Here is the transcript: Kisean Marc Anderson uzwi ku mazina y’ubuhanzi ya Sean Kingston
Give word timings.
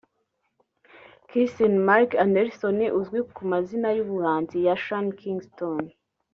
Kisean 1.29 1.75
Marc 1.87 2.09
Anderson 2.23 2.77
uzwi 2.99 3.19
ku 3.35 3.41
mazina 3.51 3.87
y’ubuhanzi 3.97 4.57
ya 4.65 4.75
Sean 4.83 5.07
Kingston 5.19 5.79